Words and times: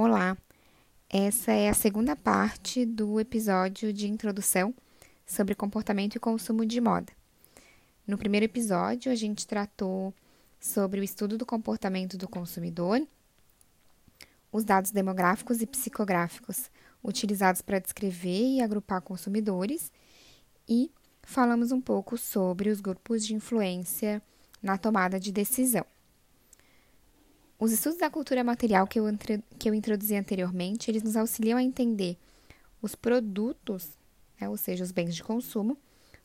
Olá, 0.00 0.38
essa 1.10 1.50
é 1.50 1.68
a 1.68 1.74
segunda 1.74 2.14
parte 2.14 2.86
do 2.86 3.18
episódio 3.18 3.92
de 3.92 4.06
introdução 4.06 4.72
sobre 5.26 5.56
comportamento 5.56 6.14
e 6.14 6.20
consumo 6.20 6.64
de 6.64 6.80
moda. 6.80 7.12
No 8.06 8.16
primeiro 8.16 8.44
episódio, 8.46 9.10
a 9.10 9.16
gente 9.16 9.44
tratou 9.44 10.14
sobre 10.60 11.00
o 11.00 11.02
estudo 11.02 11.36
do 11.36 11.44
comportamento 11.44 12.16
do 12.16 12.28
consumidor, 12.28 13.04
os 14.52 14.62
dados 14.62 14.92
demográficos 14.92 15.60
e 15.62 15.66
psicográficos 15.66 16.70
utilizados 17.02 17.60
para 17.60 17.80
descrever 17.80 18.54
e 18.54 18.62
agrupar 18.62 19.02
consumidores 19.02 19.90
e 20.68 20.92
falamos 21.24 21.72
um 21.72 21.80
pouco 21.80 22.16
sobre 22.16 22.70
os 22.70 22.80
grupos 22.80 23.26
de 23.26 23.34
influência 23.34 24.22
na 24.62 24.78
tomada 24.78 25.18
de 25.18 25.32
decisão. 25.32 25.84
Os 27.60 27.72
estudos 27.72 27.98
da 27.98 28.08
cultura 28.08 28.44
material 28.44 28.86
que 28.86 29.00
eu, 29.00 29.04
que 29.58 29.68
eu 29.68 29.74
introduzi 29.74 30.14
anteriormente, 30.14 30.88
eles 30.88 31.02
nos 31.02 31.16
auxiliam 31.16 31.58
a 31.58 31.62
entender 31.62 32.16
os 32.80 32.94
produtos, 32.94 33.98
né, 34.40 34.48
ou 34.48 34.56
seja, 34.56 34.84
os 34.84 34.92
bens 34.92 35.16
de 35.16 35.24
consumo, 35.24 35.76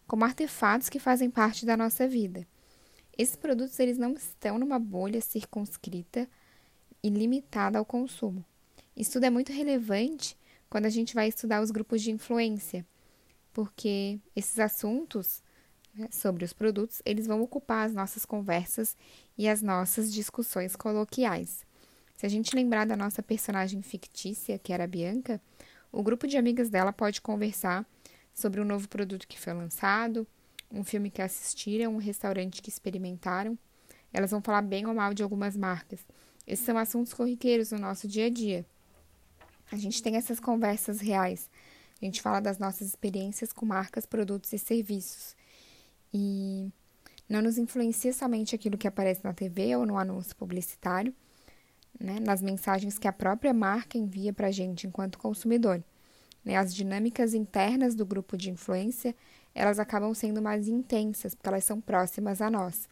como 0.05 0.23
artefatos 0.23 0.89
que 0.89 0.99
fazem 0.99 1.31
parte 1.31 1.65
da 1.65 1.75
nossa 1.75 2.07
vida. 2.07 2.45
Esses 3.17 3.35
produtos 3.35 3.79
eles 3.79 3.97
não 3.97 4.13
estão 4.13 4.59
numa 4.59 4.77
bolha 4.77 5.21
circunscrita 5.21 6.29
e 7.01 7.09
limitada 7.09 7.79
ao 7.79 7.85
consumo. 7.85 8.45
Isso 8.95 9.17
é 9.17 9.29
muito 9.31 9.51
relevante 9.51 10.37
quando 10.69 10.85
a 10.85 10.89
gente 10.89 11.15
vai 11.15 11.29
estudar 11.29 11.63
os 11.63 11.71
grupos 11.71 12.03
de 12.03 12.11
influência, 12.11 12.85
porque 13.51 14.19
esses 14.35 14.59
assuntos 14.59 15.41
né, 15.93 16.07
sobre 16.11 16.43
os 16.43 16.53
produtos, 16.53 17.01
eles 17.05 17.27
vão 17.27 17.41
ocupar 17.41 17.85
as 17.85 17.93
nossas 17.93 18.25
conversas 18.25 18.97
e 19.37 19.47
as 19.47 19.61
nossas 19.61 20.11
discussões 20.11 20.75
coloquiais. 20.75 21.65
Se 22.15 22.25
a 22.25 22.29
gente 22.29 22.55
lembrar 22.55 22.85
da 22.85 22.95
nossa 22.95 23.21
personagem 23.21 23.81
fictícia, 23.81 24.57
que 24.57 24.71
era 24.71 24.85
a 24.85 24.87
Bianca, 24.87 25.41
o 25.91 26.01
grupo 26.01 26.27
de 26.27 26.37
amigas 26.37 26.69
dela 26.69 26.93
pode 26.93 27.21
conversar 27.21 27.85
sobre 28.33 28.59
um 28.59 28.65
novo 28.65 28.87
produto 28.87 29.27
que 29.27 29.39
foi 29.39 29.53
lançado, 29.53 30.25
um 30.71 30.83
filme 30.83 31.11
que 31.11 31.21
assistiram, 31.21 31.93
um 31.93 31.97
restaurante 31.97 32.61
que 32.61 32.69
experimentaram. 32.69 33.57
Elas 34.11 34.31
vão 34.31 34.41
falar 34.41 34.61
bem 34.61 34.85
ou 34.85 34.93
mal 34.93 35.13
de 35.13 35.21
algumas 35.21 35.55
marcas. 35.55 35.99
Esses 36.47 36.65
são 36.65 36.77
assuntos 36.77 37.13
corriqueiros 37.13 37.71
no 37.71 37.79
nosso 37.79 38.07
dia 38.07 38.25
a 38.25 38.29
dia. 38.29 38.65
A 39.71 39.75
gente 39.77 40.01
tem 40.01 40.15
essas 40.15 40.39
conversas 40.39 40.99
reais. 40.99 41.49
A 42.01 42.05
gente 42.05 42.21
fala 42.21 42.39
das 42.39 42.57
nossas 42.57 42.87
experiências 42.87 43.53
com 43.53 43.65
marcas, 43.65 44.05
produtos 44.05 44.51
e 44.51 44.57
serviços. 44.57 45.35
E 46.13 46.71
não 47.27 47.41
nos 47.41 47.57
influencia 47.57 48.13
somente 48.13 48.53
aquilo 48.53 48.77
que 48.77 48.87
aparece 48.87 49.23
na 49.23 49.33
TV 49.33 49.75
ou 49.75 49.85
no 49.85 49.97
anúncio 49.97 50.35
publicitário, 50.35 51.13
né, 51.99 52.19
nas 52.19 52.41
mensagens 52.41 52.99
que 52.99 53.07
a 53.07 53.13
própria 53.13 53.53
marca 53.53 53.97
envia 53.97 54.33
para 54.33 54.47
a 54.47 54.51
gente 54.51 54.85
enquanto 54.85 55.17
consumidor. 55.17 55.83
Né, 56.43 56.55
as 56.55 56.75
dinâmicas 56.75 57.33
internas 57.33 57.95
do 57.95 58.05
grupo 58.05 58.35
de 58.35 58.49
influência 58.49 59.15
elas 59.55 59.79
acabam 59.79 60.13
sendo 60.13 60.41
mais 60.41 60.67
intensas, 60.67 61.35
porque 61.35 61.47
elas 61.47 61.63
são 61.63 61.79
próximas 61.79 62.41
a 62.41 62.49
nós. 62.49 62.89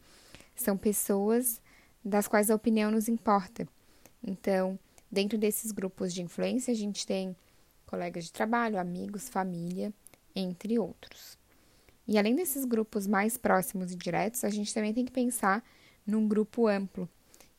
São 0.55 0.77
pessoas 0.77 1.59
das 2.03 2.27
quais 2.27 2.51
a 2.51 2.55
opinião 2.55 2.91
nos 2.91 3.07
importa. 3.07 3.67
Então, 4.23 4.77
dentro 5.11 5.37
desses 5.37 5.71
grupos 5.71 6.13
de 6.13 6.21
influência, 6.21 6.71
a 6.71 6.75
gente 6.75 7.05
tem 7.05 7.35
colegas 7.87 8.25
de 8.25 8.31
trabalho, 8.31 8.79
amigos, 8.79 9.27
família, 9.27 9.91
entre 10.35 10.77
outros. 10.77 11.40
E 12.11 12.17
além 12.17 12.35
desses 12.35 12.65
grupos 12.65 13.07
mais 13.07 13.37
próximos 13.37 13.93
e 13.93 13.95
diretos, 13.95 14.43
a 14.43 14.49
gente 14.49 14.73
também 14.73 14.93
tem 14.93 15.05
que 15.05 15.13
pensar 15.13 15.63
num 16.05 16.27
grupo 16.27 16.67
amplo, 16.67 17.07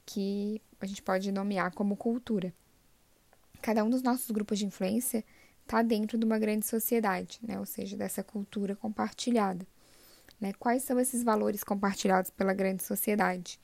que 0.05 0.61
a 0.79 0.85
gente 0.85 1.01
pode 1.01 1.33
nomear 1.33 1.73
como 1.73 1.97
cultura. 1.97 2.53
Cada 3.63 3.83
um 3.83 3.89
dos 3.89 4.03
nossos 4.03 4.31
grupos 4.31 4.59
de 4.59 4.67
influência 4.67 5.25
está 5.63 5.81
dentro 5.81 6.19
de 6.19 6.27
uma 6.27 6.39
grande 6.39 6.67
sociedade, 6.67 7.41
né? 7.43 7.59
ou 7.59 7.65
seja, 7.65 7.97
dessa 7.97 8.23
cultura 8.23 8.77
compartilhada. 8.77 9.67
Né? 10.39 10.53
Quais 10.59 10.83
são 10.83 11.01
esses 11.01 11.23
valores 11.23 11.65
compartilhados 11.65 12.31
pela 12.31 12.53
grande 12.53 12.83
sociedade? 12.83 13.59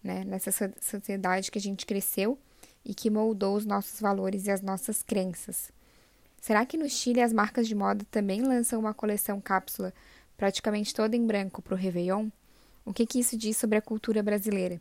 Né? 0.00 0.22
Nessa 0.22 0.52
sociedade 0.80 1.50
que 1.50 1.58
a 1.58 1.62
gente 1.62 1.84
cresceu 1.84 2.38
e 2.84 2.94
que 2.94 3.10
moldou 3.10 3.56
os 3.56 3.66
nossos 3.66 4.00
valores 4.00 4.46
e 4.46 4.52
as 4.52 4.62
nossas 4.62 5.02
crenças. 5.02 5.72
Será 6.40 6.64
que 6.64 6.76
no 6.76 6.88
Chile 6.88 7.20
as 7.20 7.32
marcas 7.32 7.66
de 7.66 7.74
moda 7.74 8.06
também 8.08 8.40
lançam 8.40 8.78
uma 8.78 8.94
coleção 8.94 9.40
cápsula 9.40 9.92
praticamente 10.38 10.94
toda 10.94 11.16
em 11.16 11.26
branco 11.26 11.60
para 11.60 11.74
o 11.74 11.76
Réveillon, 11.76 12.30
o 12.86 12.94
que, 12.94 13.04
que 13.04 13.18
isso 13.18 13.36
diz 13.36 13.56
sobre 13.56 13.76
a 13.76 13.82
cultura 13.82 14.22
brasileira? 14.22 14.80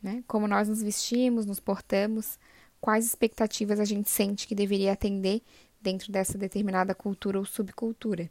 Né? 0.00 0.22
Como 0.28 0.46
nós 0.46 0.68
nos 0.68 0.82
vestimos, 0.82 1.46
nos 1.46 1.58
portamos, 1.58 2.38
quais 2.80 3.06
expectativas 3.06 3.80
a 3.80 3.84
gente 3.84 4.10
sente 4.10 4.46
que 4.46 4.54
deveria 4.54 4.92
atender 4.92 5.42
dentro 5.80 6.12
dessa 6.12 6.36
determinada 6.36 6.94
cultura 6.94 7.38
ou 7.38 7.44
subcultura. 7.44 8.30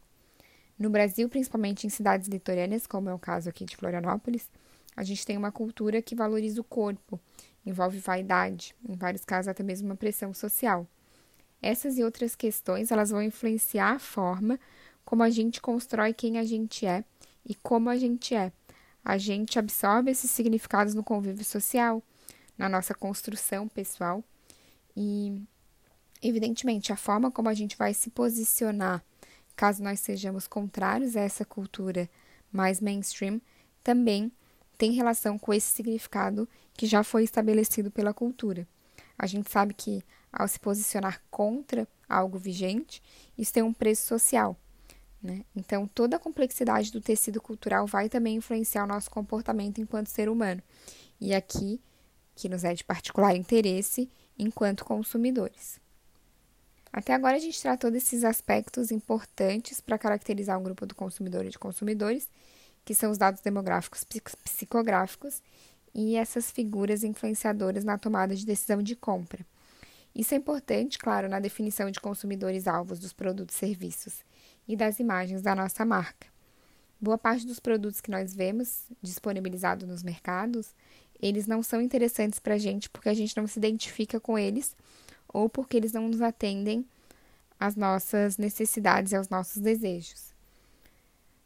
No 0.78 0.90
Brasil, 0.90 1.28
principalmente 1.28 1.88
em 1.88 1.90
cidades 1.90 2.28
litorâneas, 2.28 2.86
como 2.86 3.10
é 3.10 3.14
o 3.14 3.20
caso 3.20 3.50
aqui 3.50 3.66
de 3.66 3.76
Florianópolis, 3.76 4.48
a 4.96 5.04
gente 5.04 5.26
tem 5.26 5.36
uma 5.36 5.52
cultura 5.52 6.02
que 6.02 6.16
valoriza 6.16 6.62
o 6.62 6.64
corpo, 6.64 7.20
envolve 7.66 7.98
vaidade, 7.98 8.76
em 8.88 8.96
vários 8.96 9.26
casos 9.26 9.48
até 9.48 9.64
mesmo 9.64 9.88
uma 9.88 9.96
pressão 9.96 10.34
social. 10.34 10.88
Essas 11.62 11.98
e 11.98 12.04
outras 12.04 12.36
questões, 12.36 12.92
elas 12.92 13.10
vão 13.10 13.24
influenciar 13.24 13.94
a 13.94 14.00
forma 14.00 14.60
como 15.06 15.24
a 15.24 15.30
gente 15.30 15.62
constrói 15.62 16.14
quem 16.14 16.38
a 16.38 16.44
gente 16.44 16.86
é 16.86 17.04
e 17.46 17.56
como 17.56 17.90
a 17.90 17.98
gente 17.98 18.36
é. 18.36 18.52
A 19.04 19.18
gente 19.18 19.60
absorve 19.60 20.12
esses 20.12 20.32
significados 20.32 20.94
no 20.94 21.04
convívio 21.04 21.44
social, 21.44 22.02
na 22.58 22.70
nossa 22.70 22.94
construção 22.94 23.68
pessoal 23.68 24.24
e, 24.96 25.42
evidentemente, 26.22 26.94
a 26.94 26.96
forma 26.96 27.32
como 27.32 27.50
a 27.50 27.54
gente 27.54 27.76
vai 27.76 27.94
se 27.94 28.10
posicionar, 28.10 29.04
caso 29.56 29.84
nós 29.84 30.00
sejamos 30.00 30.48
contrários 30.48 31.16
a 31.16 31.22
essa 31.22 31.44
cultura 31.44 32.10
mais 32.52 32.80
mainstream, 32.80 33.42
também 33.84 34.32
tem 34.78 34.92
relação 34.92 35.38
com 35.38 35.54
esse 35.54 35.68
significado 35.68 36.48
que 36.74 36.86
já 36.86 37.04
foi 37.04 37.24
estabelecido 37.24 37.92
pela 37.92 38.14
cultura. 38.14 38.68
A 39.18 39.28
gente 39.28 39.52
sabe 39.52 39.74
que, 39.74 40.04
ao 40.32 40.48
se 40.48 40.60
posicionar 40.60 41.22
contra 41.30 41.88
algo 42.08 42.38
vigente, 42.38 43.02
isso 43.38 43.54
tem 43.54 43.64
um 43.64 43.74
preço 43.74 44.08
social. 44.08 44.58
Né? 45.24 45.46
Então, 45.56 45.88
toda 45.88 46.18
a 46.18 46.20
complexidade 46.20 46.92
do 46.92 47.00
tecido 47.00 47.42
cultural 47.42 47.88
vai 47.88 48.10
também 48.10 48.36
influenciar 48.36 48.84
o 48.84 48.88
nosso 48.88 49.10
comportamento 49.10 49.80
enquanto 49.80 50.08
ser 50.08 50.28
humano. 50.28 50.62
E 51.20 51.34
aqui, 51.34 51.80
que 52.36 52.50
nos 52.50 52.66
é 52.66 52.74
de 52.74 52.84
particular 52.84 53.34
interesse 53.34 54.10
enquanto 54.38 54.84
consumidores. 54.84 55.80
Até 56.92 57.14
agora, 57.14 57.38
a 57.38 57.40
gente 57.40 57.62
tratou 57.62 57.90
desses 57.90 58.26
aspectos 58.26 58.92
importantes 58.92 59.80
para 59.80 59.98
caracterizar 59.98 60.60
um 60.60 60.64
grupo 60.64 60.86
do 60.86 60.94
consumidor 60.94 61.46
e 61.46 61.50
de 61.50 61.58
consumidores, 61.58 62.28
que 62.84 62.94
são 62.94 63.10
os 63.10 63.18
dados 63.18 63.40
demográficos 63.40 64.04
psicográficos 64.44 65.42
e 65.96 66.18
essas 66.18 66.52
figuras 66.52 67.02
influenciadoras 67.02 67.86
na 67.86 67.98
tomada 67.98 68.36
de 68.36 68.46
decisão 68.46 68.84
de 68.84 68.94
compra. 68.94 69.46
Isso 70.14 70.34
é 70.34 70.38
importante, 70.38 71.00
claro, 71.00 71.30
na 71.30 71.40
definição 71.40 71.90
de 71.90 72.00
consumidores 72.02 72.68
alvos 72.68 73.00
dos 73.00 73.14
produtos 73.14 73.56
e 73.56 73.60
serviços 73.60 74.22
e 74.68 74.76
das 74.76 75.00
imagens 75.00 75.42
da 75.42 75.56
nossa 75.56 75.86
marca. 75.86 76.28
Boa 77.00 77.18
parte 77.18 77.46
dos 77.46 77.60
produtos 77.60 78.00
que 78.00 78.12
nós 78.12 78.34
vemos 78.34 78.84
disponibilizados 79.02 79.88
nos 79.88 80.04
mercados, 80.04 80.74
eles 81.22 81.48
não 81.48 81.62
são 81.62 81.82
interessantes 81.82 82.40
para 82.40 82.56
a 82.56 82.58
gente 82.58 82.90
porque 82.90 83.10
a 83.10 83.14
gente 83.14 83.36
não 83.36 83.48
se 83.48 83.60
identifica 83.60 84.20
com 84.20 84.38
eles 84.38 84.76
ou 85.28 85.50
porque 85.50 85.78
eles 85.78 85.94
não 85.94 86.08
nos 86.08 86.22
atendem 86.22 86.86
às 87.60 87.76
nossas 87.76 88.38
necessidades 88.38 89.12
e 89.12 89.16
aos 89.16 89.30
nossos 89.30 89.62
desejos. 89.62 90.34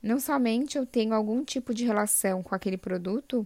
Não 0.01 0.19
somente 0.19 0.77
eu 0.77 0.85
tenho 0.85 1.13
algum 1.13 1.43
tipo 1.43 1.73
de 1.73 1.85
relação 1.85 2.43
com 2.43 2.53
aquele 2.53 2.77
produto, 2.77 3.45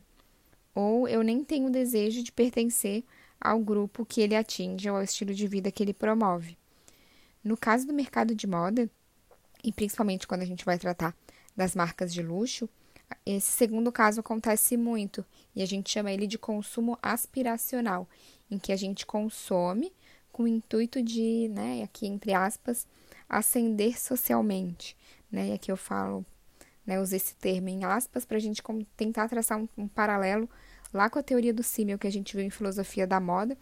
ou 0.73 1.07
eu 1.07 1.23
nem 1.23 1.43
tenho 1.43 1.69
desejo 1.69 2.23
de 2.23 2.31
pertencer 2.31 3.03
ao 3.39 3.59
grupo 3.59 4.05
que 4.05 4.21
ele 4.21 4.35
atinge 4.35 4.89
ou 4.89 4.97
ao 4.97 5.03
estilo 5.03 5.33
de 5.33 5.47
vida 5.47 5.71
que 5.71 5.83
ele 5.83 5.93
promove. 5.93 6.57
No 7.43 7.57
caso 7.57 7.87
do 7.87 7.93
mercado 7.93 8.35
de 8.35 8.45
moda, 8.45 8.89
e 9.63 9.71
principalmente 9.71 10.27
quando 10.27 10.41
a 10.41 10.45
gente 10.45 10.65
vai 10.65 10.77
tratar 10.77 11.15
das 11.55 11.75
marcas 11.75 12.13
de 12.13 12.21
luxo, 12.21 12.69
esse 13.25 13.51
segundo 13.51 13.91
caso 13.91 14.21
acontece 14.21 14.77
muito 14.77 15.25
e 15.55 15.61
a 15.61 15.65
gente 15.65 15.89
chama 15.89 16.11
ele 16.11 16.27
de 16.27 16.37
consumo 16.37 16.97
aspiracional, 17.01 18.07
em 18.49 18.57
que 18.57 18.71
a 18.71 18.75
gente 18.75 19.05
consome 19.05 19.91
com 20.31 20.43
o 20.43 20.47
intuito 20.47 21.01
de, 21.03 21.49
né, 21.49 21.83
aqui 21.83 22.07
entre 22.07 22.33
aspas, 22.33 22.87
ascender 23.29 23.99
socialmente, 23.99 24.95
né? 25.31 25.49
E 25.49 25.53
aqui 25.53 25.71
eu 25.71 25.77
falo, 25.77 26.25
né, 26.85 26.99
uso 26.99 27.15
esse 27.15 27.35
termo 27.35 27.69
em 27.69 27.83
aspas 27.83 28.25
para 28.25 28.37
a 28.37 28.39
gente 28.39 28.61
tentar 28.95 29.29
traçar 29.29 29.57
um, 29.57 29.67
um, 29.77 29.87
paralelo 29.87 30.49
lá 30.93 31.09
com 31.09 31.19
a 31.19 31.23
teoria 31.23 31.53
do 31.53 31.63
símil 31.63 31.97
que 31.97 32.07
a 32.07 32.11
gente 32.11 32.35
viu 32.35 32.45
em 32.45 32.49
filosofia 32.49 33.07
da 33.07 33.19
moda, 33.19 33.57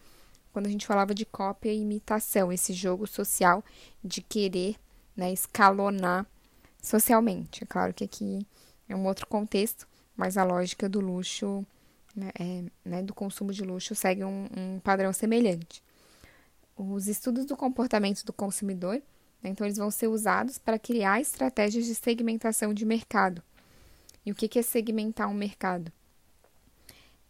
quando 0.52 0.66
a 0.66 0.70
gente 0.70 0.86
falava 0.86 1.14
de 1.14 1.24
cópia 1.24 1.72
e 1.72 1.80
imitação, 1.80 2.52
esse 2.52 2.72
jogo 2.72 3.06
social 3.06 3.64
de 4.02 4.20
querer 4.20 4.76
né, 5.16 5.32
escalonar 5.32 6.26
socialmente. 6.82 7.64
É 7.64 7.66
claro 7.66 7.92
que 7.92 8.04
aqui 8.04 8.46
é 8.88 8.96
um 8.96 9.06
outro 9.06 9.26
contexto, 9.26 9.86
mas 10.16 10.36
a 10.36 10.44
lógica 10.44 10.88
do 10.88 11.00
luxo, 11.00 11.64
né, 12.14 12.30
é, 12.38 12.64
né, 12.84 13.02
do 13.02 13.14
consumo 13.14 13.52
de 13.52 13.62
luxo, 13.62 13.94
segue 13.94 14.24
um, 14.24 14.46
um 14.56 14.80
padrão 14.80 15.12
semelhante. 15.12 15.82
os 16.76 17.08
estudos 17.08 17.44
do 17.44 17.56
comportamento 17.56 18.24
do 18.24 18.32
consumidor, 18.32 19.02
né, 19.42 19.50
então 19.50 19.66
eles 19.66 19.78
vão 19.78 19.90
ser 19.90 20.08
usados 20.08 20.58
para 20.58 20.78
criar 20.78 21.20
estratégias 21.20 21.86
de 21.86 21.94
segmentação 21.94 22.72
de 22.74 22.84
mercado. 22.84 23.42
E 24.24 24.32
o 24.32 24.34
que 24.34 24.58
é 24.58 24.62
segmentar 24.62 25.28
um 25.28 25.34
mercado? 25.34 25.92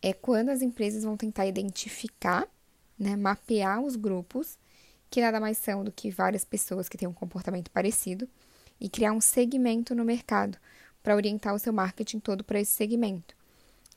É 0.02 0.12
quando 0.12 0.48
as 0.48 0.62
empresas 0.62 1.04
vão 1.04 1.16
tentar 1.16 1.46
identificar, 1.46 2.48
né, 2.98 3.16
mapear 3.16 3.80
os 3.80 3.96
grupos, 3.96 4.58
que 5.10 5.20
nada 5.20 5.40
mais 5.40 5.58
são 5.58 5.82
do 5.82 5.90
que 5.90 6.10
várias 6.10 6.44
pessoas 6.44 6.88
que 6.88 6.96
têm 6.96 7.08
um 7.08 7.12
comportamento 7.12 7.70
parecido, 7.70 8.28
e 8.80 8.88
criar 8.88 9.12
um 9.12 9.20
segmento 9.20 9.94
no 9.94 10.04
mercado 10.04 10.56
para 11.02 11.14
orientar 11.14 11.54
o 11.54 11.58
seu 11.58 11.72
marketing 11.72 12.18
todo 12.18 12.42
para 12.42 12.60
esse 12.60 12.72
segmento. 12.72 13.36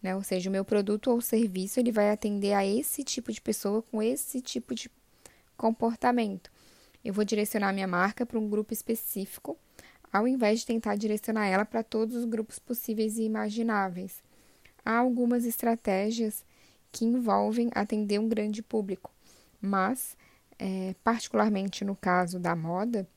Né? 0.02 0.14
Ou 0.16 0.22
seja, 0.22 0.50
o 0.50 0.52
meu 0.52 0.66
produto 0.66 1.10
ou 1.10 1.22
serviço 1.22 1.80
ele 1.80 1.92
vai 1.92 2.12
atender 2.12 2.54
a 2.54 2.66
esse 2.66 3.04
tipo 3.04 3.32
de 3.32 3.40
pessoa 3.40 3.82
com 3.82 4.04
esse 4.04 4.42
tipo 4.42 4.76
de 4.76 4.92
comportamento. 5.56 6.52
Eu 7.04 7.14
vou 7.14 7.24
direcionar 7.24 7.72
minha 7.74 7.88
marca 7.88 8.26
para 8.26 8.38
um 8.38 8.50
grupo 8.50 8.74
específico, 8.74 9.58
ao 10.12 10.28
invés 10.28 10.60
de 10.60 10.66
tentar 10.66 10.96
direcionar 10.96 11.48
ela 11.48 11.66
para 11.66 11.82
todos 11.82 12.16
os 12.16 12.26
grupos 12.26 12.60
possíveis 12.60 13.18
e 13.18 13.24
imagináveis. 13.24 14.22
Há 14.86 14.98
algumas 14.98 15.46
estratégias 15.46 16.46
que 16.92 17.06
envolvem 17.06 17.70
atender 17.74 18.20
um 18.20 18.28
grande 18.28 18.62
público, 18.62 19.12
mas, 19.62 20.18
é, 20.60 20.96
particularmente 21.04 21.84
no 21.84 21.96
caso 21.96 22.40
da 22.40 22.56
moda, 22.56 23.08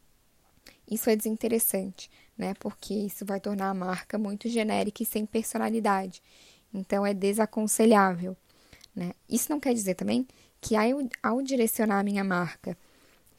isso 0.91 1.11
é 1.11 1.17
desinteressante, 1.17 2.11
né? 2.37 2.55
Porque 2.55 2.95
isso 2.95 3.25
vai 3.25 3.41
tornar 3.41 3.71
a 3.71 3.75
marca 3.75 4.19
muito 4.19 4.49
genérica 4.49 5.03
e 5.03 5.07
sem 5.07 5.27
personalidade. 5.27 6.23
Então 6.73 7.05
é 7.05 7.13
desaconselhável, 7.13 8.37
né? 8.95 9.13
Isso 9.29 9.51
não 9.51 9.61
quer 9.61 9.75
dizer 9.75 9.95
também 9.95 10.27
que 10.61 10.77
ao, 10.77 11.09
ao 11.23 11.43
direcionar 11.43 12.01
a 12.01 12.05
minha 12.05 12.25
marca 12.25 12.77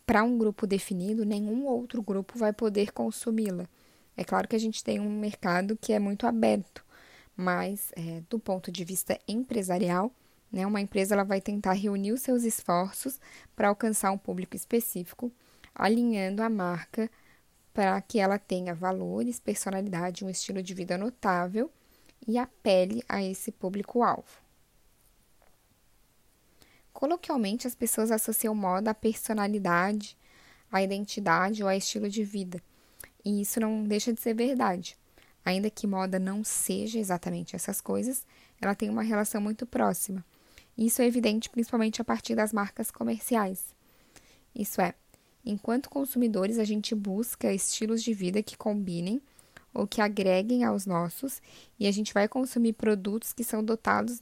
para 0.05 0.23
um 0.23 0.37
grupo 0.37 0.65
definido, 0.65 1.25
nenhum 1.25 1.65
outro 1.65 2.01
grupo 2.01 2.37
vai 2.37 2.53
poder 2.53 2.91
consumi-la. 2.91 3.67
É 4.15 4.23
claro 4.23 4.47
que 4.47 4.55
a 4.55 4.59
gente 4.59 4.83
tem 4.83 4.99
um 4.99 5.19
mercado 5.19 5.77
que 5.77 5.93
é 5.93 5.99
muito 5.99 6.25
aberto, 6.25 6.83
mas 7.35 7.91
é, 7.95 8.23
do 8.29 8.39
ponto 8.39 8.71
de 8.71 8.83
vista 8.83 9.19
empresarial, 9.27 10.11
né, 10.51 10.65
uma 10.65 10.81
empresa 10.81 11.13
ela 11.13 11.23
vai 11.23 11.41
tentar 11.41 11.73
reunir 11.73 12.11
os 12.11 12.21
seus 12.21 12.43
esforços 12.43 13.19
para 13.55 13.67
alcançar 13.67 14.11
um 14.11 14.17
público 14.17 14.55
específico, 14.55 15.31
alinhando 15.75 16.41
a 16.41 16.49
marca 16.49 17.09
para 17.73 18.01
que 18.01 18.19
ela 18.19 18.39
tenha 18.39 18.73
valores, 18.73 19.39
personalidade, 19.39 20.25
um 20.25 20.29
estilo 20.29 20.63
de 20.63 20.73
vida 20.73 20.97
notável 20.97 21.71
e 22.27 22.37
apele 22.37 23.03
a 23.07 23.21
esse 23.21 23.51
público-alvo. 23.51 24.41
Coloquialmente, 26.91 27.67
as 27.67 27.75
pessoas 27.75 28.09
associam 28.09 28.55
moda 28.55 28.89
à 28.89 28.93
personalidade, 28.95 30.17
à 30.71 30.81
identidade 30.81 31.61
ou 31.61 31.69
a 31.69 31.75
estilo 31.75 32.09
de 32.09 32.23
vida, 32.23 32.59
e 33.23 33.41
isso 33.41 33.59
não 33.59 33.83
deixa 33.83 34.11
de 34.11 34.19
ser 34.19 34.33
verdade. 34.33 34.97
Ainda 35.45 35.69
que 35.69 35.85
moda 35.85 36.17
não 36.17 36.43
seja 36.43 36.97
exatamente 36.97 37.55
essas 37.55 37.79
coisas, 37.79 38.25
ela 38.59 38.73
tem 38.73 38.89
uma 38.89 39.03
relação 39.03 39.39
muito 39.39 39.65
próxima. 39.67 40.25
Isso 40.77 41.01
é 41.01 41.05
evidente 41.05 41.49
principalmente 41.49 42.01
a 42.01 42.05
partir 42.05 42.35
das 42.35 42.53
marcas 42.53 42.91
comerciais. 42.91 43.75
Isso 44.53 44.79
é, 44.79 44.93
Enquanto 45.49 45.89
consumidores, 45.89 46.59
a 46.59 46.65
gente 46.65 46.93
busca 46.93 47.53
estilos 47.53 48.03
de 48.03 48.13
vida 48.13 48.43
que 48.43 48.57
combinem 48.57 49.21
ou 49.73 49.87
que 49.87 50.01
agreguem 50.01 50.65
aos 50.65 50.85
nossos 50.85 51.41
e 51.79 51.87
a 51.87 51.91
gente 51.91 52.13
vai 52.13 52.27
consumir 52.27 52.73
produtos 52.73 53.31
que 53.31 53.45
são 53.45 53.63
dotados 53.63 54.19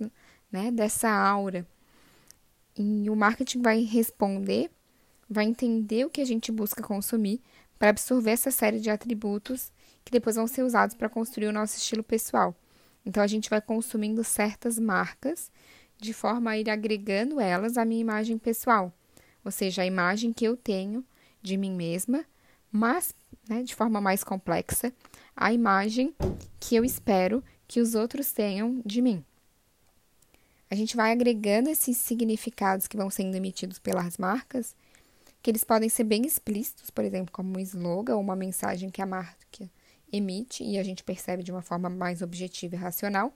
né, 0.51 0.69
dessa 0.69 1.09
aura. 1.09 1.65
E 2.77 3.09
o 3.09 3.15
marketing 3.15 3.63
vai 3.63 3.81
responder, 3.81 4.69
vai 5.27 5.45
entender 5.45 6.05
o 6.05 6.11
que 6.11 6.21
a 6.21 6.25
gente 6.25 6.51
busca 6.51 6.83
consumir 6.83 7.41
para 7.79 7.89
absorver 7.89 8.29
essa 8.29 8.51
série 8.51 8.79
de 8.79 8.91
atributos 8.91 9.71
que 10.03 10.11
depois 10.11 10.35
vão 10.35 10.45
ser 10.45 10.61
usados 10.61 10.95
para 10.95 11.09
construir 11.09 11.47
o 11.47 11.53
nosso 11.53 11.75
estilo 11.75 12.03
pessoal. 12.03 12.55
Então 13.03 13.23
a 13.23 13.27
gente 13.27 13.49
vai 13.49 13.61
consumindo 13.61 14.23
certas 14.23 14.77
marcas 14.77 15.51
de 16.05 16.13
forma 16.13 16.51
a 16.51 16.57
ir 16.57 16.69
agregando 16.69 17.39
elas 17.39 17.77
à 17.77 17.83
minha 17.83 18.01
imagem 18.01 18.37
pessoal, 18.37 18.93
ou 19.43 19.51
seja, 19.51 19.81
a 19.81 19.85
imagem 19.85 20.31
que 20.31 20.45
eu 20.45 20.55
tenho 20.55 21.03
de 21.41 21.57
mim 21.57 21.71
mesma, 21.71 22.25
mas, 22.71 23.13
né, 23.47 23.63
de 23.63 23.75
forma 23.75 23.99
mais 23.99 24.23
complexa, 24.23 24.93
a 25.35 25.51
imagem 25.51 26.13
que 26.59 26.75
eu 26.75 26.85
espero 26.85 27.43
que 27.67 27.81
os 27.81 27.95
outros 27.95 28.31
tenham 28.31 28.81
de 28.85 29.01
mim. 29.01 29.23
A 30.69 30.75
gente 30.75 30.95
vai 30.95 31.11
agregando 31.11 31.69
esses 31.69 31.97
significados 31.97 32.87
que 32.87 32.97
vão 32.97 33.09
sendo 33.09 33.35
emitidos 33.35 33.79
pelas 33.79 34.17
marcas, 34.17 34.75
que 35.41 35.51
eles 35.51 35.63
podem 35.63 35.89
ser 35.89 36.03
bem 36.03 36.25
explícitos, 36.25 36.89
por 36.89 37.05
exemplo, 37.05 37.31
como 37.31 37.57
um 37.57 37.59
slogan 37.59 38.15
ou 38.15 38.21
uma 38.21 38.35
mensagem 38.35 38.89
que 38.89 39.01
a 39.01 39.05
marca 39.05 39.35
emite 40.11 40.63
e 40.63 40.77
a 40.77 40.83
gente 40.83 41.03
percebe 41.03 41.43
de 41.43 41.51
uma 41.51 41.61
forma 41.61 41.89
mais 41.89 42.21
objetiva 42.21 42.75
e 42.75 42.79
racional, 42.79 43.33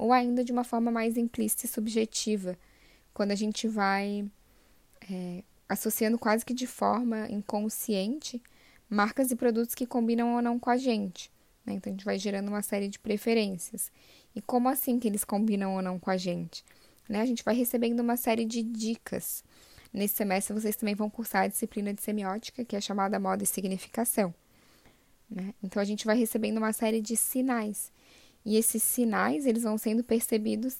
ou 0.00 0.14
ainda 0.14 0.42
de 0.42 0.50
uma 0.50 0.64
forma 0.64 0.90
mais 0.90 1.18
implícita 1.18 1.66
e 1.66 1.68
subjetiva, 1.68 2.58
quando 3.12 3.32
a 3.32 3.34
gente 3.34 3.68
vai 3.68 4.24
é, 5.10 5.44
associando 5.68 6.18
quase 6.18 6.42
que 6.42 6.54
de 6.54 6.66
forma 6.66 7.28
inconsciente 7.28 8.42
marcas 8.88 9.30
e 9.30 9.36
produtos 9.36 9.74
que 9.74 9.86
combinam 9.86 10.34
ou 10.34 10.40
não 10.40 10.58
com 10.58 10.70
a 10.70 10.78
gente. 10.78 11.30
Né? 11.66 11.74
Então 11.74 11.92
a 11.92 11.94
gente 11.94 12.04
vai 12.04 12.18
gerando 12.18 12.48
uma 12.48 12.62
série 12.62 12.88
de 12.88 12.98
preferências. 12.98 13.92
E 14.34 14.40
como 14.40 14.70
assim 14.70 14.98
que 14.98 15.06
eles 15.06 15.22
combinam 15.22 15.74
ou 15.74 15.82
não 15.82 15.98
com 15.98 16.10
a 16.10 16.16
gente? 16.16 16.64
Né? 17.06 17.20
A 17.20 17.26
gente 17.26 17.44
vai 17.44 17.54
recebendo 17.54 18.00
uma 18.00 18.16
série 18.16 18.46
de 18.46 18.62
dicas. 18.62 19.44
Nesse 19.92 20.14
semestre 20.14 20.54
vocês 20.54 20.76
também 20.76 20.94
vão 20.94 21.10
cursar 21.10 21.42
a 21.42 21.48
disciplina 21.48 21.92
de 21.92 22.00
semiótica, 22.00 22.64
que 22.64 22.74
é 22.74 22.80
chamada 22.80 23.20
moda 23.20 23.44
e 23.44 23.46
significação. 23.46 24.34
Né? 25.30 25.52
Então 25.62 25.80
a 25.80 25.84
gente 25.84 26.06
vai 26.06 26.16
recebendo 26.16 26.56
uma 26.56 26.72
série 26.72 27.02
de 27.02 27.18
sinais. 27.18 27.92
E 28.44 28.56
esses 28.56 28.82
sinais 28.82 29.46
eles 29.46 29.62
vão 29.62 29.76
sendo 29.76 30.02
percebidos 30.02 30.78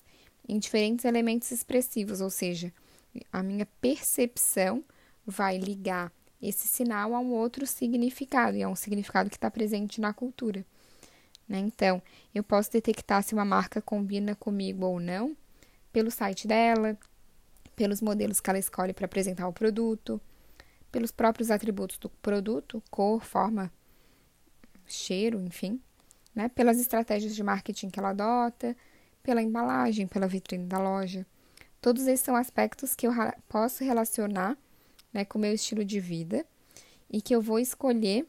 em 0.48 0.58
diferentes 0.58 1.04
elementos 1.04 1.50
expressivos, 1.50 2.20
ou 2.20 2.30
seja, 2.30 2.72
a 3.32 3.42
minha 3.42 3.66
percepção 3.80 4.84
vai 5.26 5.58
ligar 5.58 6.12
esse 6.40 6.66
sinal 6.66 7.14
a 7.14 7.20
um 7.20 7.32
outro 7.32 7.66
significado, 7.66 8.56
e 8.56 8.62
é 8.62 8.68
um 8.68 8.74
significado 8.74 9.28
que 9.28 9.36
está 9.36 9.50
presente 9.50 10.00
na 10.00 10.12
cultura. 10.12 10.64
Né? 11.46 11.58
Então, 11.58 12.02
eu 12.34 12.42
posso 12.42 12.72
detectar 12.72 13.22
se 13.22 13.34
uma 13.34 13.44
marca 13.44 13.82
combina 13.82 14.34
comigo 14.34 14.86
ou 14.86 14.98
não 14.98 15.36
pelo 15.92 16.10
site 16.10 16.46
dela, 16.46 16.96
pelos 17.74 18.00
modelos 18.00 18.40
que 18.40 18.48
ela 18.48 18.58
escolhe 18.58 18.92
para 18.92 19.06
apresentar 19.06 19.48
o 19.48 19.52
produto, 19.52 20.20
pelos 20.90 21.10
próprios 21.10 21.50
atributos 21.50 21.98
do 21.98 22.08
produto, 22.08 22.82
cor, 22.90 23.24
forma, 23.24 23.72
cheiro, 24.86 25.40
enfim, 25.40 25.80
né? 26.34 26.48
pelas 26.48 26.78
estratégias 26.80 27.34
de 27.34 27.42
marketing 27.42 27.90
que 27.90 27.98
ela 27.98 28.10
adota, 28.10 28.76
pela 29.22 29.42
embalagem, 29.42 30.06
pela 30.06 30.26
vitrine 30.26 30.66
da 30.66 30.78
loja. 30.78 31.26
Todos 31.80 32.06
esses 32.06 32.24
são 32.24 32.36
aspectos 32.36 32.94
que 32.94 33.06
eu 33.06 33.12
posso 33.48 33.82
relacionar 33.84 34.56
né, 35.12 35.24
com 35.24 35.38
o 35.38 35.40
meu 35.40 35.52
estilo 35.52 35.84
de 35.84 35.98
vida 35.98 36.44
e 37.10 37.20
que 37.20 37.34
eu 37.34 37.40
vou 37.40 37.58
escolher, 37.58 38.26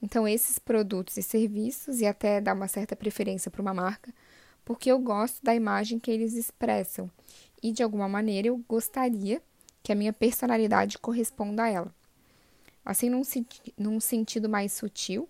então, 0.00 0.26
esses 0.26 0.58
produtos 0.58 1.16
e 1.16 1.22
serviços 1.22 2.00
e 2.00 2.06
até 2.06 2.40
dar 2.40 2.54
uma 2.54 2.66
certa 2.66 2.96
preferência 2.96 3.50
para 3.50 3.62
uma 3.62 3.72
marca, 3.72 4.12
porque 4.64 4.90
eu 4.90 4.98
gosto 4.98 5.42
da 5.44 5.54
imagem 5.54 5.98
que 5.98 6.10
eles 6.10 6.34
expressam 6.34 7.10
e, 7.62 7.70
de 7.72 7.82
alguma 7.82 8.08
maneira, 8.08 8.48
eu 8.48 8.56
gostaria 8.68 9.40
que 9.82 9.92
a 9.92 9.94
minha 9.94 10.12
personalidade 10.12 10.98
corresponda 10.98 11.64
a 11.64 11.68
ela. 11.68 11.94
Assim, 12.84 13.08
num, 13.10 13.22
num 13.78 14.00
sentido 14.00 14.48
mais 14.48 14.72
sutil, 14.72 15.28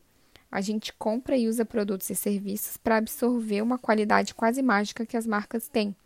a 0.52 0.61
gente 0.61 0.92
compra 0.92 1.35
e 1.35 1.49
usa 1.49 1.64
produtos 1.64 2.11
e 2.11 2.14
serviços 2.14 2.76
para 2.76 2.99
absorver 2.99 3.62
uma 3.62 3.78
qualidade 3.78 4.35
quase 4.35 4.61
mágica 4.61 5.06
que 5.06 5.16
as 5.16 5.26
marcas 5.26 5.66
têm 5.66 5.97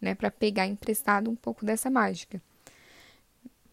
né, 0.00 0.16
para 0.16 0.28
pegar 0.28 0.66
emprestado 0.66 1.30
um 1.30 1.36
pouco 1.36 1.64
dessa 1.64 1.88
mágica. 1.88 2.42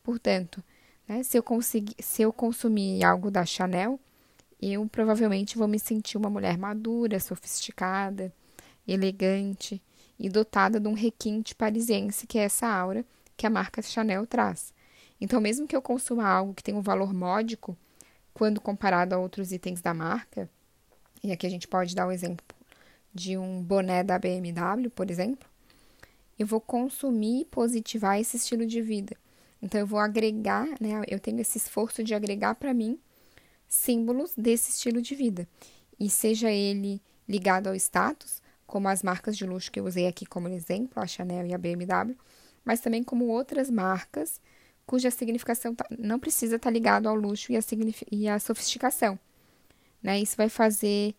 Portanto, 0.04 0.64
né, 1.08 1.24
se, 1.24 1.36
eu 1.36 1.42
conseguir, 1.42 1.96
se 1.98 2.22
eu 2.22 2.32
consumir 2.32 3.04
algo 3.04 3.32
da 3.32 3.44
Chanel, 3.44 4.00
eu 4.62 4.88
provavelmente 4.88 5.58
vou 5.58 5.68
me 5.68 5.80
sentir 5.80 6.16
uma 6.16 6.30
mulher 6.30 6.60
madura, 6.60 7.20
sofisticada, 7.20 8.32
elegante 8.88 9.82
e 10.20 10.30
dotada 10.30 10.80
de 10.80 10.88
um 10.88 10.94
requinte 10.94 11.56
parisiense, 11.56 12.28
que 12.28 12.38
é 12.38 12.44
essa 12.44 12.68
aura 12.68 13.04
que 13.36 13.48
a 13.48 13.50
marca 13.50 13.82
Chanel 13.82 14.28
traz. 14.28 14.72
Então, 15.20 15.42
mesmo 15.42 15.68
que 15.68 15.76
eu 15.76 15.82
consuma 15.82 16.28
algo 16.28 16.54
que 16.54 16.64
tem 16.64 16.76
um 16.76 16.82
valor 16.82 17.14
módico, 17.14 17.76
quando 18.40 18.62
comparado 18.62 19.14
a 19.14 19.18
outros 19.18 19.52
itens 19.52 19.82
da 19.82 19.94
marca, 19.94 20.50
e 21.22 21.30
aqui 21.30 21.46
a 21.46 21.50
gente 21.50 21.68
pode 21.68 21.94
dar 21.94 22.08
o 22.08 22.12
exemplo 22.12 22.46
de 23.14 23.38
um 23.38 23.62
boné 23.62 24.02
da 24.02 24.18
BMW, 24.18 24.90
por 24.90 25.12
exemplo, 25.12 25.46
eu 26.38 26.48
vou 26.48 26.62
consumir 26.62 27.42
e 27.42 27.46
positivar 27.46 28.18
esse 28.18 28.38
estilo 28.38 28.66
de 28.66 28.82
vida. 28.82 29.14
Então, 29.62 29.82
eu 29.82 29.86
vou 29.86 30.00
agregar, 30.00 30.70
né? 30.80 31.04
Eu 31.10 31.20
tenho 31.20 31.42
esse 31.42 31.58
esforço 31.58 32.02
de 32.02 32.14
agregar 32.14 32.56
para 32.56 32.74
mim 32.74 32.98
símbolos 33.68 34.32
desse 34.38 34.72
estilo 34.72 35.02
de 35.02 35.16
vida. 35.16 35.46
E 36.00 36.10
seja 36.10 36.50
ele 36.50 37.02
ligado 37.28 37.68
ao 37.68 37.76
status, 37.76 38.42
como 38.66 38.88
as 38.88 39.04
marcas 39.04 39.36
de 39.36 39.46
luxo 39.46 39.70
que 39.70 39.82
eu 39.82 39.86
usei 39.86 40.08
aqui 40.08 40.26
como 40.26 40.48
exemplo, 40.48 41.04
a 41.04 41.06
Chanel 41.06 41.46
e 41.46 41.54
a 41.54 41.58
BMW, 41.58 42.16
mas 42.64 42.80
também 42.80 43.04
como 43.04 43.28
outras 43.28 43.70
marcas 43.70 44.40
cuja 44.90 45.12
significação 45.12 45.76
tá, 45.76 45.86
não 46.00 46.20
precisa 46.20 46.56
estar 46.56 46.70
tá 46.70 46.74
ligado 46.74 47.08
ao 47.08 47.14
luxo 47.14 47.52
e 47.52 47.56
à, 47.56 47.60
e 48.12 48.40
sofisticação. 48.40 49.20
Né? 50.02 50.20
Isso 50.20 50.36
vai 50.36 50.50
fazer 50.50 51.14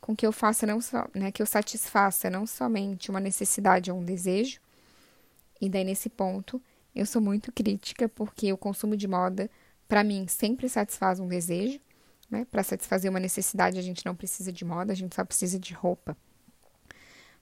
com 0.00 0.16
que 0.16 0.26
eu 0.26 0.32
faça 0.32 0.66
não 0.66 0.80
só, 0.80 1.06
né, 1.14 1.30
que 1.30 1.42
eu 1.42 1.44
satisfaça 1.44 2.30
não 2.30 2.46
somente 2.46 3.10
uma 3.10 3.20
necessidade 3.20 3.92
ou 3.92 3.98
um 3.98 4.04
desejo. 4.04 4.58
E 5.60 5.68
daí 5.68 5.84
nesse 5.84 6.08
ponto, 6.08 6.62
eu 6.94 7.04
sou 7.04 7.20
muito 7.20 7.52
crítica 7.52 8.08
porque 8.08 8.50
o 8.50 8.56
consumo 8.56 8.96
de 8.96 9.06
moda, 9.06 9.50
para 9.86 10.02
mim, 10.02 10.26
sempre 10.26 10.66
satisfaz 10.66 11.20
um 11.20 11.28
desejo, 11.28 11.78
né? 12.30 12.46
Para 12.50 12.62
satisfazer 12.62 13.10
uma 13.10 13.20
necessidade, 13.20 13.78
a 13.78 13.82
gente 13.82 14.06
não 14.06 14.16
precisa 14.16 14.50
de 14.50 14.64
moda, 14.64 14.94
a 14.94 14.96
gente 14.96 15.14
só 15.14 15.22
precisa 15.26 15.58
de 15.58 15.74
roupa. 15.74 16.16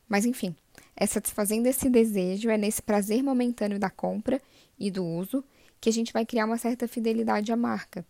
Mas 0.09 0.25
enfim, 0.25 0.57
é 0.97 1.07
satisfazendo 1.07 1.67
esse 1.67 1.89
desejo, 1.89 2.51
é 2.51 2.57
nesse 2.57 2.83
prazer 2.83 3.23
momentâneo 3.23 3.79
da 3.79 3.91
compra 3.91 4.41
e 4.79 4.91
do 4.91 5.05
uso 5.05 5.45
que 5.81 5.89
a 5.89 5.93
gente 5.93 6.13
vai 6.13 6.25
criar 6.25 6.47
uma 6.47 6.59
certa 6.59 6.87
fidelidade 6.87 7.53
à 7.53 7.57
marca. 7.57 8.07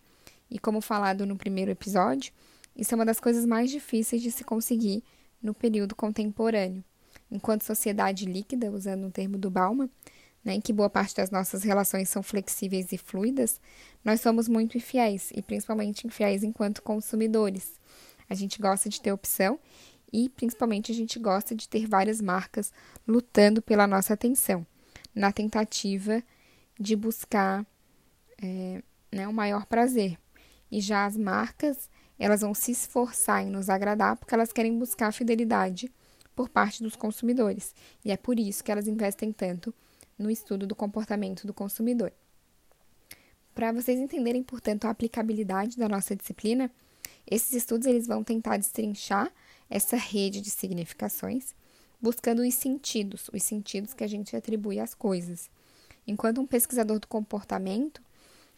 E 0.51 0.59
como 0.59 0.81
falado 0.81 1.25
no 1.25 1.37
primeiro 1.37 1.71
episódio, 1.71 2.33
isso 2.77 2.95
é 2.95 2.97
uma 2.97 3.07
das 3.07 3.19
coisas 3.19 3.47
mais 3.47 3.71
difíceis 3.71 4.21
de 4.21 4.31
se 4.31 4.45
conseguir 4.45 5.03
no 5.43 5.55
período 5.55 5.95
contemporâneo. 5.95 6.85
Enquanto 7.31 7.65
sociedade 7.65 8.27
líquida, 8.27 8.71
usando 8.71 9.07
o 9.07 9.11
termo 9.11 9.39
do 9.39 9.51
Bauman, 9.51 9.89
né, 10.45 10.55
em 10.55 10.61
que 10.61 10.73
boa 10.73 10.91
parte 10.91 11.17
das 11.17 11.31
nossas 11.31 11.63
relações 11.63 12.09
são 12.09 12.23
flexíveis 12.23 12.93
e 12.93 12.99
fluidas, 12.99 13.61
nós 14.05 14.21
somos 14.21 14.49
muito 14.49 14.77
infiéis, 14.77 15.31
e 15.35 15.41
principalmente 15.41 16.07
infiéis 16.07 16.43
enquanto 16.43 16.83
consumidores. 16.83 17.81
A 18.29 18.35
gente 18.35 18.61
gosta 18.61 18.89
de 18.89 19.01
ter 19.01 19.13
opção 19.13 19.59
e, 20.13 20.29
principalmente, 20.29 20.93
a 20.93 20.95
gente 20.95 21.19
gosta 21.19 21.55
de 21.55 21.69
ter 21.69 21.87
várias 21.87 22.21
marcas 22.21 22.73
lutando 23.07 23.63
pela 23.63 23.87
nossa 23.87 24.13
atenção, 24.13 24.67
na 25.15 25.33
tentativa 25.33 26.23
de 26.79 26.95
buscar 26.95 27.65
é, 28.43 28.83
né, 29.11 29.27
o 29.27 29.33
maior 29.33 29.65
prazer. 29.67 30.19
E 30.71 30.81
já 30.81 31.07
as 31.07 31.17
marcas 31.17 31.91
elas 32.19 32.43
vão 32.43 32.55
se 32.55 32.71
esforçar 32.71 33.43
em 33.43 33.51
nos 33.51 33.69
agradar 33.69 34.17
porque 34.17 34.35
elas 34.35 34.53
querem 34.53 34.79
buscar 34.79 35.09
a 35.09 35.13
fidelidade 35.13 35.93
por 36.37 36.49
parte 36.49 36.83
dos 36.83 36.95
consumidores. 36.95 37.75
E 38.05 38.13
é 38.13 38.17
por 38.17 38.39
isso 38.39 38.63
que 38.63 38.71
elas 38.71 38.87
investem 38.87 39.33
tanto 39.33 39.75
no 40.19 40.31
estudo 40.31 40.67
do 40.67 40.77
comportamento 40.77 41.47
do 41.47 41.53
consumidor. 41.53 42.13
Para 43.55 43.73
vocês 43.73 43.99
entenderem, 43.99 44.43
portanto, 44.43 44.85
a 44.85 44.91
aplicabilidade 44.91 45.77
da 45.77 45.89
nossa 45.89 46.17
disciplina, 46.17 46.71
esses 47.29 47.53
estudos 47.53 47.87
eles 47.87 48.07
vão 48.07 48.23
tentar 48.25 48.57
destrinchar 48.57 49.31
essa 49.73 49.97
rede 49.97 50.43
de 50.43 50.51
significações, 50.51 51.55
buscando 51.99 52.43
os 52.43 52.55
sentidos, 52.55 53.31
os 53.33 53.43
sentidos 53.43 53.95
que 53.95 54.05
a 54.05 54.07
gente 54.07 54.37
atribui 54.37 54.79
às 54.79 54.93
coisas. 54.95 55.49
Enquanto 56.07 56.43
um 56.43 56.47
pesquisador 56.47 56.99
do 57.01 57.09
comportamento, 57.09 58.03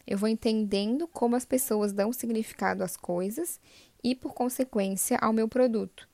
eu 0.05 0.17
vou 0.17 0.27
entendendo 0.27 1.07
como 1.07 1.37
as 1.37 1.45
pessoas 1.45 1.93
dão 1.93 2.11
significado 2.11 2.83
às 2.83 2.97
coisas 2.97 3.61
e, 4.03 4.13
por 4.13 4.33
consequência, 4.33 5.17
ao 5.21 5.31
meu 5.31 5.47
produto. 5.47 6.05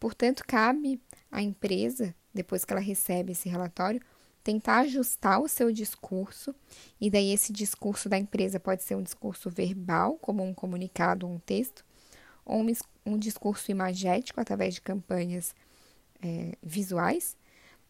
Portanto, 0.00 0.42
cabe 0.44 1.00
à 1.30 1.40
empresa, 1.40 2.12
depois 2.34 2.64
que 2.64 2.72
ela 2.72 2.82
recebe 2.82 3.30
esse 3.30 3.48
relatório, 3.48 4.00
tentar 4.42 4.80
ajustar 4.80 5.40
o 5.40 5.48
seu 5.48 5.70
discurso, 5.70 6.52
e 7.00 7.08
daí 7.08 7.32
esse 7.32 7.52
discurso 7.52 8.08
da 8.08 8.18
empresa 8.18 8.58
pode 8.58 8.82
ser 8.82 8.96
um 8.96 9.02
discurso 9.02 9.48
verbal, 9.48 10.18
como 10.20 10.42
um 10.42 10.52
comunicado 10.52 11.24
um 11.24 11.38
texto, 11.38 11.84
ou 12.44 12.60
um, 12.60 12.72
um 13.06 13.18
discurso 13.18 13.70
imagético 13.70 14.40
através 14.40 14.74
de 14.74 14.80
campanhas 14.80 15.54
é, 16.22 16.56
visuais, 16.62 17.36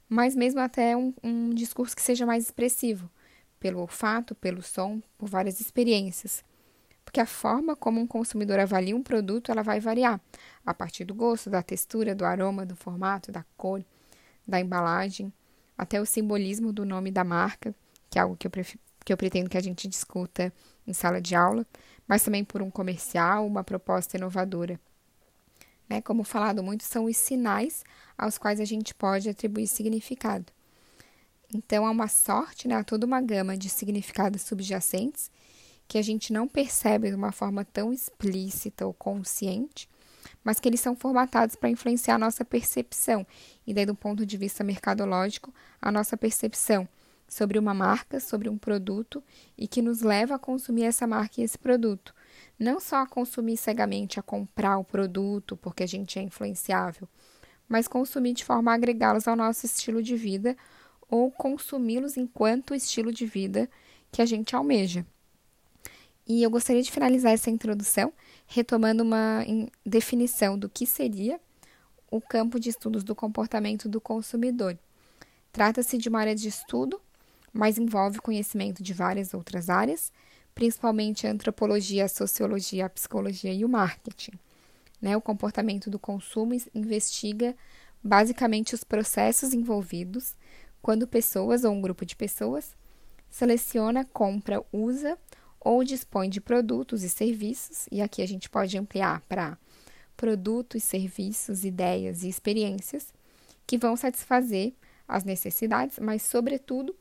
mas 0.08 0.34
mesmo 0.34 0.60
até 0.60 0.96
um, 0.96 1.12
um 1.22 1.50
discurso 1.50 1.94
que 1.96 2.02
seja 2.02 2.26
mais 2.26 2.44
expressivo, 2.44 3.10
pelo 3.58 3.80
olfato, 3.80 4.34
pelo 4.34 4.62
som, 4.62 5.00
por 5.16 5.28
várias 5.28 5.60
experiências. 5.60 6.44
Porque 7.04 7.20
a 7.20 7.26
forma 7.26 7.76
como 7.76 8.00
um 8.00 8.06
consumidor 8.06 8.58
avalia 8.58 8.96
um 8.96 9.02
produto, 9.02 9.50
ela 9.50 9.62
vai 9.62 9.80
variar 9.80 10.20
a 10.64 10.74
partir 10.74 11.04
do 11.04 11.14
gosto, 11.14 11.48
da 11.48 11.62
textura, 11.62 12.14
do 12.14 12.24
aroma, 12.24 12.66
do 12.66 12.76
formato, 12.76 13.30
da 13.30 13.44
cor, 13.56 13.84
da 14.46 14.60
embalagem, 14.60 15.32
até 15.76 16.00
o 16.00 16.06
simbolismo 16.06 16.72
do 16.72 16.84
nome 16.84 17.10
da 17.10 17.24
marca, 17.24 17.74
que 18.10 18.18
é 18.18 18.22
algo 18.22 18.36
que 18.36 18.46
eu, 18.46 18.52
que 19.04 19.12
eu 19.12 19.16
pretendo 19.16 19.50
que 19.50 19.58
a 19.58 19.62
gente 19.62 19.86
discuta 19.86 20.52
em 20.86 20.92
sala 20.92 21.20
de 21.20 21.34
aula, 21.34 21.66
mas 22.06 22.22
também 22.22 22.44
por 22.44 22.62
um 22.62 22.70
comercial, 22.70 23.46
uma 23.46 23.62
proposta 23.62 24.16
inovadora. 24.16 24.80
Né? 25.88 26.00
Como 26.00 26.24
falado 26.24 26.62
muito, 26.62 26.84
são 26.84 27.04
os 27.04 27.16
sinais 27.16 27.84
aos 28.16 28.38
quais 28.38 28.60
a 28.60 28.64
gente 28.64 28.94
pode 28.94 29.28
atribuir 29.28 29.66
significado. 29.66 30.46
Então, 31.54 31.86
há 31.86 31.90
uma 31.90 32.08
sorte, 32.08 32.66
né? 32.66 32.74
há 32.74 32.84
toda 32.84 33.06
uma 33.06 33.20
gama 33.20 33.56
de 33.56 33.68
significados 33.68 34.42
subjacentes 34.42 35.30
que 35.86 35.98
a 35.98 36.02
gente 36.02 36.32
não 36.32 36.48
percebe 36.48 37.10
de 37.10 37.14
uma 37.14 37.30
forma 37.30 37.64
tão 37.64 37.92
explícita 37.92 38.86
ou 38.86 38.94
consciente, 38.94 39.88
mas 40.42 40.58
que 40.58 40.68
eles 40.68 40.80
são 40.80 40.96
formatados 40.96 41.56
para 41.56 41.68
influenciar 41.68 42.14
a 42.14 42.18
nossa 42.18 42.44
percepção, 42.44 43.26
e 43.66 43.74
daí, 43.74 43.84
do 43.84 43.94
ponto 43.94 44.24
de 44.24 44.36
vista 44.36 44.64
mercadológico, 44.64 45.52
a 45.80 45.92
nossa 45.92 46.16
percepção 46.16 46.88
sobre 47.34 47.58
uma 47.58 47.74
marca, 47.74 48.20
sobre 48.20 48.48
um 48.48 48.56
produto, 48.56 49.20
e 49.58 49.66
que 49.66 49.82
nos 49.82 50.02
leva 50.02 50.36
a 50.36 50.38
consumir 50.38 50.84
essa 50.84 51.04
marca 51.04 51.40
e 51.40 51.44
esse 51.44 51.58
produto. 51.58 52.14
Não 52.56 52.78
só 52.78 52.98
a 52.98 53.08
consumir 53.08 53.56
cegamente, 53.56 54.20
a 54.20 54.22
comprar 54.22 54.78
o 54.78 54.84
produto 54.84 55.56
porque 55.56 55.82
a 55.82 55.86
gente 55.86 56.16
é 56.16 56.22
influenciável, 56.22 57.08
mas 57.68 57.88
consumir 57.88 58.34
de 58.34 58.44
forma 58.44 58.70
a 58.70 58.74
agregá-los 58.74 59.26
ao 59.26 59.34
nosso 59.34 59.66
estilo 59.66 60.00
de 60.00 60.14
vida 60.14 60.56
ou 61.10 61.28
consumi-los 61.28 62.16
enquanto 62.16 62.72
estilo 62.72 63.12
de 63.12 63.26
vida 63.26 63.68
que 64.12 64.22
a 64.22 64.26
gente 64.26 64.54
almeja. 64.54 65.04
E 66.24 66.40
eu 66.40 66.48
gostaria 66.48 66.84
de 66.84 66.92
finalizar 66.92 67.32
essa 67.32 67.50
introdução 67.50 68.12
retomando 68.46 69.02
uma 69.02 69.44
definição 69.84 70.56
do 70.56 70.68
que 70.68 70.86
seria 70.86 71.40
o 72.08 72.20
campo 72.20 72.60
de 72.60 72.70
estudos 72.70 73.02
do 73.02 73.12
comportamento 73.12 73.88
do 73.88 74.00
consumidor. 74.00 74.78
Trata-se 75.50 75.98
de 75.98 76.08
uma 76.08 76.20
área 76.20 76.34
de 76.34 76.46
estudo, 76.46 77.00
mas 77.54 77.78
envolve 77.78 78.18
conhecimento 78.18 78.82
de 78.82 78.92
várias 78.92 79.32
outras 79.32 79.70
áreas, 79.70 80.12
principalmente 80.52 81.24
a 81.24 81.30
antropologia, 81.30 82.04
a 82.04 82.08
sociologia, 82.08 82.86
a 82.86 82.90
psicologia 82.90 83.52
e 83.52 83.64
o 83.64 83.68
marketing. 83.68 84.32
Né? 85.00 85.16
O 85.16 85.20
comportamento 85.20 85.88
do 85.88 85.98
consumo 85.98 86.54
investiga 86.74 87.56
basicamente 88.02 88.74
os 88.74 88.82
processos 88.82 89.54
envolvidos 89.54 90.34
quando 90.82 91.06
pessoas 91.06 91.62
ou 91.62 91.72
um 91.72 91.80
grupo 91.80 92.04
de 92.04 92.16
pessoas 92.16 92.76
seleciona, 93.30 94.04
compra, 94.04 94.62
usa 94.72 95.16
ou 95.60 95.82
dispõe 95.82 96.28
de 96.28 96.40
produtos 96.40 97.02
e 97.02 97.08
serviços, 97.08 97.86
e 97.90 98.02
aqui 98.02 98.20
a 98.20 98.26
gente 98.26 98.50
pode 98.50 98.76
ampliar 98.76 99.22
para 99.22 99.56
produtos, 100.16 100.84
serviços, 100.84 101.64
ideias 101.64 102.22
e 102.22 102.28
experiências 102.28 103.12
que 103.66 103.78
vão 103.78 103.96
satisfazer 103.96 104.74
as 105.08 105.24
necessidades, 105.24 105.98
mas, 105.98 106.22
sobretudo, 106.22 106.94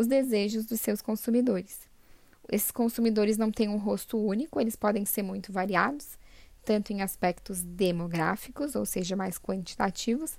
os 0.00 0.06
desejos 0.06 0.64
dos 0.64 0.80
seus 0.80 1.02
consumidores. 1.02 1.80
Esses 2.50 2.70
consumidores 2.70 3.36
não 3.36 3.52
têm 3.52 3.68
um 3.68 3.76
rosto 3.76 4.18
único, 4.18 4.58
eles 4.58 4.74
podem 4.74 5.04
ser 5.04 5.22
muito 5.22 5.52
variados, 5.52 6.18
tanto 6.64 6.90
em 6.90 7.02
aspectos 7.02 7.62
demográficos, 7.62 8.74
ou 8.74 8.86
seja, 8.86 9.14
mais 9.14 9.38
quantitativos, 9.38 10.38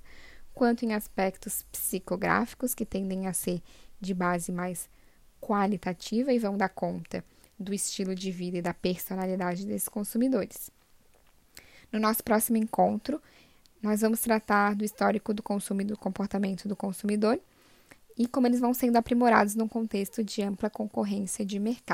quanto 0.52 0.84
em 0.84 0.94
aspectos 0.94 1.64
psicográficos, 1.70 2.74
que 2.74 2.84
tendem 2.84 3.28
a 3.28 3.32
ser 3.32 3.62
de 4.00 4.12
base 4.12 4.50
mais 4.50 4.90
qualitativa 5.40 6.32
e 6.32 6.40
vão 6.40 6.56
dar 6.56 6.68
conta 6.68 7.24
do 7.56 7.72
estilo 7.72 8.16
de 8.16 8.32
vida 8.32 8.58
e 8.58 8.62
da 8.62 8.74
personalidade 8.74 9.64
desses 9.64 9.88
consumidores. 9.88 10.72
No 11.92 12.00
nosso 12.00 12.24
próximo 12.24 12.56
encontro, 12.56 13.22
nós 13.80 14.00
vamos 14.00 14.20
tratar 14.20 14.74
do 14.74 14.84
histórico 14.84 15.32
do 15.32 15.42
consumo 15.42 15.82
e 15.82 15.84
do 15.84 15.96
comportamento 15.96 16.66
do 16.66 16.74
consumidor 16.74 17.40
e 18.16 18.26
como 18.26 18.46
eles 18.46 18.60
vão 18.60 18.74
sendo 18.74 18.96
aprimorados 18.96 19.54
num 19.54 19.68
contexto 19.68 20.22
de 20.22 20.42
ampla 20.42 20.70
concorrência 20.70 21.44
de 21.44 21.58
mercado. 21.58 21.90